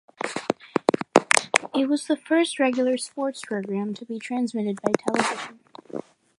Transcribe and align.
It 1.75 1.87
was 1.87 2.07
the 2.07 2.17
first 2.17 2.57
regular 2.57 2.97
sports 2.97 3.41
programme 3.45 3.93
to 3.93 4.03
be 4.03 4.17
transmitted 4.17 4.81
by 4.81 4.93
television. 4.97 5.59